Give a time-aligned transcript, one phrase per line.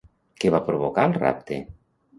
[0.43, 1.65] Què va provocar el rapte?